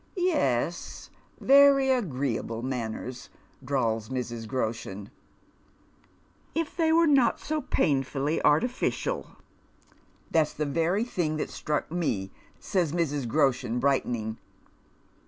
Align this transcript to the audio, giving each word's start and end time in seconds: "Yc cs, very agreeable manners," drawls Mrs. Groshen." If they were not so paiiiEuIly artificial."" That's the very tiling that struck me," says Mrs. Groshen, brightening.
"Yc 0.17 0.71
cs, 0.71 1.09
very 1.39 1.91
agreeable 1.91 2.63
manners," 2.63 3.29
drawls 3.63 4.09
Mrs. 4.09 4.47
Groshen." 4.47 5.11
If 6.55 6.75
they 6.75 6.91
were 6.91 7.05
not 7.05 7.39
so 7.39 7.61
paiiiEuIly 7.61 8.41
artificial."" 8.43 9.35
That's 10.31 10.53
the 10.53 10.65
very 10.65 11.03
tiling 11.03 11.37
that 11.37 11.51
struck 11.51 11.91
me," 11.91 12.31
says 12.59 12.93
Mrs. 12.93 13.27
Groshen, 13.27 13.79
brightening. 13.79 14.39